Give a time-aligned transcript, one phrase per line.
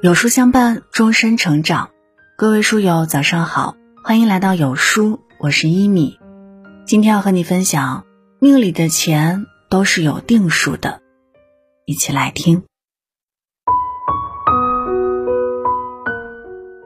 [0.00, 1.90] 有书相伴，终身成长。
[2.36, 3.74] 各位书友，早上好，
[4.04, 6.20] 欢迎来到有书，我是一米。
[6.86, 8.04] 今天要和你分享，
[8.38, 11.00] 命里的钱都是有定数的，
[11.84, 12.62] 一起来听。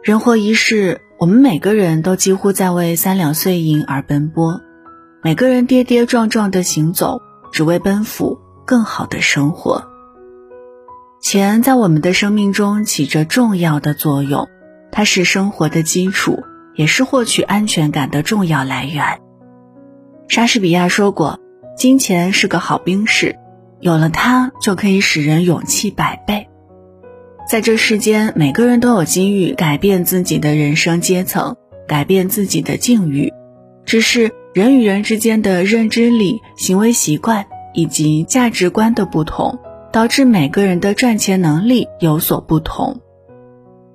[0.02, 4.62] 人活一世，我们每个人都几乎在为三两碎银而奔波，
[5.22, 7.20] 每个人跌跌撞撞的行走，
[7.52, 9.91] 只为奔赴更好的生活。
[11.22, 14.48] 钱在我们的生命中起着重要的作用，
[14.90, 16.42] 它是生活的基础，
[16.74, 19.20] 也是获取安全感的重要来源。
[20.26, 21.38] 莎士比亚说过
[21.78, 23.36] ：“金钱是个好兵士，
[23.78, 26.48] 有了它就可以使人勇气百倍。”
[27.48, 33.32] 在这世间，每个人都有机遇改变自己的人生阶层，改变自己的境遇，
[33.84, 39.60] 只是人与人之间的认知力、行为习惯以及价值观的不同。
[39.92, 43.02] 导致每个人的赚钱能力有所不同，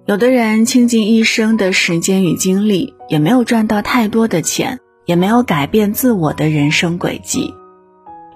[0.05, 7.51] 有的人倾尽一生的时间与精力，也没有赚到太多的钱，也没有改变自我的人生轨迹；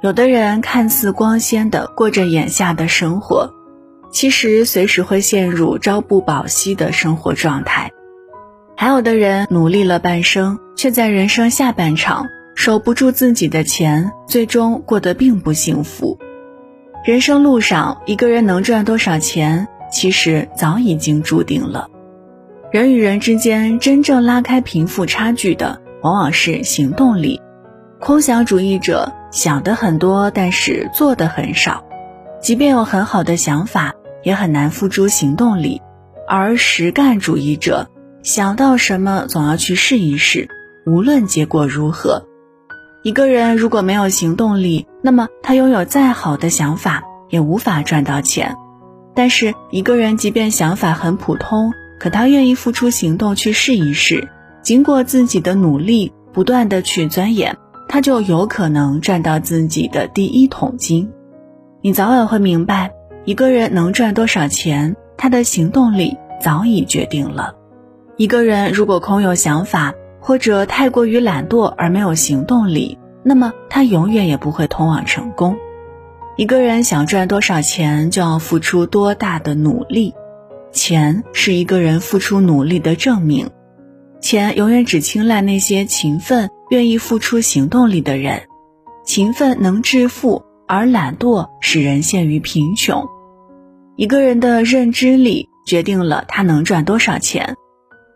[0.01, 3.53] 有的人看似光鲜的过着眼下的生活，
[4.11, 7.91] 其实随时会陷入朝不保夕的生活状态；
[8.75, 12.25] 还有的人努力了半生，却在人生下半场
[12.55, 16.17] 守不住自己的钱，最终过得并不幸福。
[17.03, 21.87] 人生路上，一个人能赚多少钱，其实早已经注定了。
[22.71, 27.41] 人与人之间真正拉开贫富差距的，往往是行动力。
[27.99, 31.83] 空想主义者想的很多，但是做的很少。
[32.39, 35.81] 即便有很好的想法，也很难付诸行动力。
[36.27, 37.89] 而实干主义者
[38.21, 40.47] 想到什么，总要去试一试，
[40.85, 42.27] 无论结果如何。
[43.01, 48.55] 一个人如果没有行动力，那么他拥有再好的想法也无法赚到钱。
[49.13, 54.29] 但是一个人即便想法很普通，可他愿意付出行动去试一试，
[54.61, 57.57] 经过自己的努力，不断的去钻研，
[57.89, 61.11] 他就有可能赚到自己的第一桶金。
[61.81, 62.91] 你早晚会明白，
[63.25, 67.55] 一个人能赚多少钱，他的行动力早已决定了。
[68.17, 75.57] 一个人如果空有想法，或者太过于懒惰而没有行动力，那么他永远也不会通往成功。
[76.37, 80.13] 一个人想赚多少钱，就要付出多大的努力。
[80.71, 83.49] 钱是一个人付出努力的证明。
[84.21, 88.43] 钱永远只青睐那些勤奋、愿意付出行动力的人。
[89.03, 93.07] 勤奋能致富，而懒惰使人陷于贫穷。
[93.97, 97.55] 一个人的认知力决定了他能赚多少钱。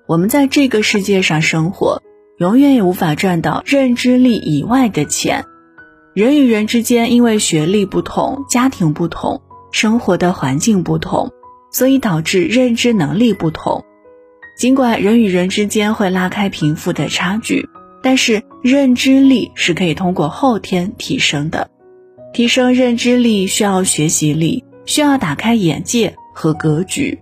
[0.07, 2.01] 我们在这个世界上生活，
[2.37, 5.45] 永远也无法赚到认知力以外的钱。
[6.13, 9.41] 人与人之间因为学历不同、家庭不同、
[9.71, 11.31] 生活的环境不同，
[11.71, 13.83] 所以导致认知能力不同。
[14.57, 17.67] 尽管人与人之间会拉开贫富的差距，
[18.01, 21.69] 但是认知力是可以通过后天提升的。
[22.33, 27.19] 提升认知力需要学习力，需要打开眼界和格局。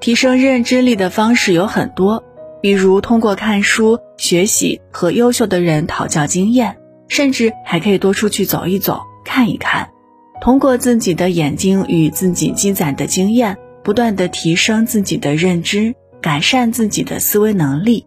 [0.00, 2.22] 提升认知力的方式有很多，
[2.60, 6.76] 比如通过看书、学习和优秀的人讨教经验，
[7.08, 9.90] 甚至还可以多出去走一走、看一看。
[10.40, 18.06] 通过自己的眼睛与自己积攒的经验，不断的提升自己的认知，改善自己的思维能力。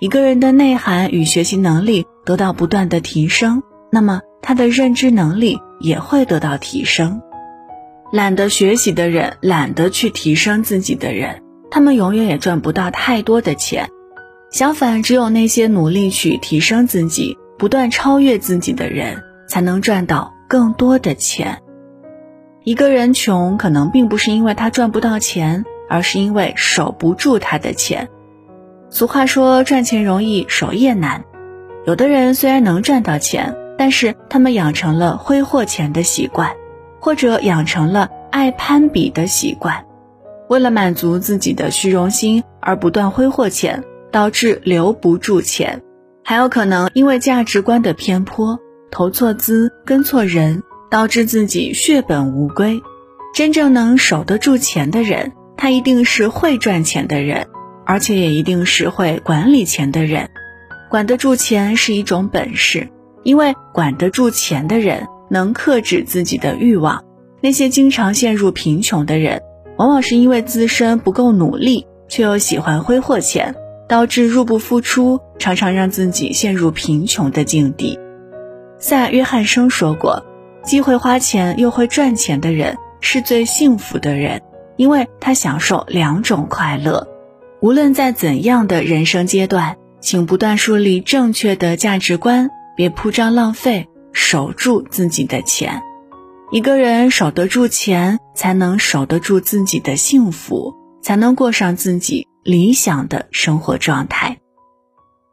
[0.00, 7.22] 一个人的内涵与学习能力得到不断的提升，那么他的认知能力也会得到提升。
[8.12, 13.88] 懒得学习的人，懒得去提升自己的人，他们永远也赚不到太多的钱。
[14.54, 21.60] 相反，只有那些努力去提升自己、不断超越自己的人，才能赚到更多的钱。
[22.62, 28.08] 一个人穷，可能并不是因为他赚不到钱，而是因为守不住他的钱。
[28.90, 31.24] 俗话说，赚钱容易守业难。
[31.84, 36.52] 有的人虽然能赚到钱，但是他们养成了挥霍钱的习惯。
[37.00, 39.84] 或者养成了爱攀比的习惯，
[40.48, 43.82] 为了满足自己的虚荣心而不断挥霍钱，
[44.14, 45.80] 导致留不住钱；
[46.22, 48.60] 还有可能因为价值观的偏颇，
[48.92, 52.80] 投错资、跟错人，导致自己血本无归。
[53.34, 57.48] 真正能守得住钱的人，他一定是会赚钱的人，
[57.84, 60.30] 而且也一定是会管理钱的人。
[60.88, 62.86] 管得住钱是一种本事，
[63.24, 65.08] 因为管得住钱的人。
[65.30, 67.02] 能克制自己的欲望，
[67.40, 69.42] 那些经常陷入贫穷的人，
[69.76, 73.56] 往往是因为自身不够努力，却又喜欢挥霍钱，
[73.88, 77.98] 导致入不敷出，常常让自己陷入贫穷的境地。
[78.78, 80.24] 萨约翰生说过
[80.62, 84.42] ：“既会花钱又会赚钱的人，是最幸福的人。”
[84.76, 87.06] 因为他享受两种快乐。
[87.60, 95.80] 无论在怎样的人生阶段，请不断树立正确的价值观，别铺张浪费，守住自己的钱。
[96.50, 104.38] 一个人守得住钱，才能守得住自己的幸福，才能过上自己理想的生活状态。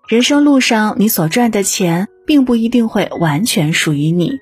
[0.07, 4.39] 人生路上，你所赚的钱并不一定会完全属于你，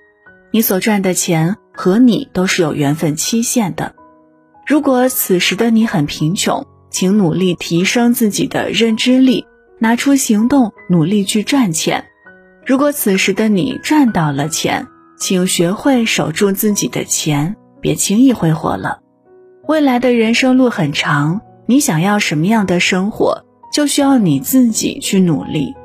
[0.51, 3.93] 你所赚的钱和你都是有缘分期限的。
[4.65, 9.45] 如果此时的你很贫穷，请努力提升自己的认知力，
[9.79, 12.05] 拿出行动努力去赚钱。
[12.65, 14.87] 如果此时的你赚到了钱，
[15.19, 18.99] 请学会守住自己的钱，别轻易挥霍了。
[19.67, 25.75] 未来的人生路很长，你想要什么样的生活，就需要你自己去努力。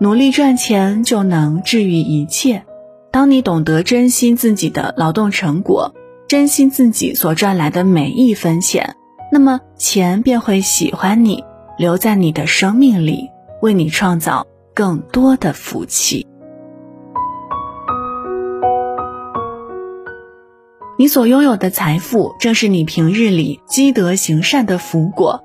[0.00, 2.64] 努力赚钱就能治愈一切。
[3.12, 5.94] 当你懂得珍惜自己的劳动成果，
[6.26, 8.96] 珍惜自己所赚来的每一分钱，
[9.30, 11.44] 那么钱便会喜欢你，
[11.76, 13.28] 留在你的生命里，
[13.60, 16.26] 为你创造更多的福气。
[21.06, 25.44] 你所拥有的财富，正是你平日里积德行善的福果。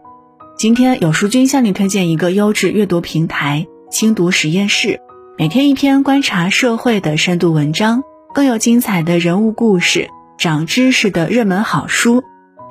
[0.58, 5.00] 今天有书君向你推荐一个优质阅读平台——轻读实验室，
[5.38, 8.02] 每天一篇观察社会的深度文章，
[8.34, 10.10] 更有精彩的人物故事、
[10.40, 12.24] 长知识的热门好书。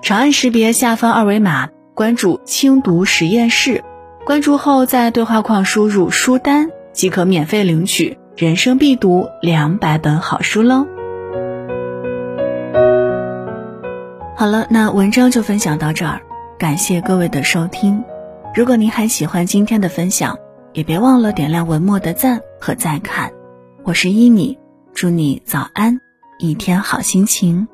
[0.03, 3.85] 长按识别下方二维码，关注轻读实验室。
[4.27, 10.89] 关注后，在对话框输入书单，即可免费领取人生必读两百本好书喽。
[14.41, 16.19] 好了，那文章就分享到这儿，
[16.59, 18.03] 感谢各位的收听。
[18.55, 20.35] 如果您还喜欢今天的分享，
[20.73, 23.31] 也别忘了点亮文末的赞和再看。
[23.83, 24.59] 我是依米，
[24.95, 26.01] 祝你早安，
[26.39, 27.69] 一天好心情。